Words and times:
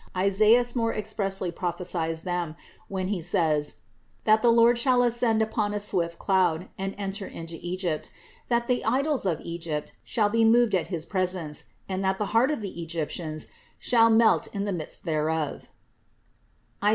Isaias 0.17 0.75
more 0.75 0.91
expressly 0.91 1.51
prophesies 1.51 2.21
of 2.21 2.25
them, 2.25 2.55
when 2.87 3.09
he 3.09 3.21
says: 3.21 3.81
that 4.23 4.41
the 4.41 4.49
Lord 4.49 4.79
shall 4.79 5.03
ascend 5.03 5.43
upon 5.43 5.75
a 5.75 5.79
swift 5.79 6.17
cloud 6.17 6.69
and 6.75 6.95
enter 6.97 7.27
into 7.27 7.59
Egypt; 7.61 8.09
that 8.47 8.65
the 8.67 8.83
idols 8.83 9.27
of 9.27 9.39
Egypt 9.41 9.93
shall 10.03 10.27
be 10.29 10.43
moved 10.43 10.73
at 10.73 10.87
his 10.87 11.05
presence 11.05 11.65
and 11.87 12.03
that 12.03 12.17
the 12.17 12.25
heart 12.33 12.49
of 12.49 12.61
the 12.61 12.81
Egyptians 12.81 13.49
shall 13.77 14.09
melt 14.09 14.47
in 14.55 14.63
the 14.63 14.73
midst 14.73 15.03
thereof 15.03 15.67
(Is. 16.81 16.89